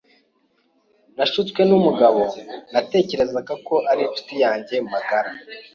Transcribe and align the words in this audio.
Nashutswe 1.15 1.61
numugabo 1.69 2.21
natekerezaga 2.73 3.53
ko 3.67 3.75
ari 3.91 4.01
inshuti 4.07 4.33
yanjye 4.43 4.75
magara. 4.93 5.31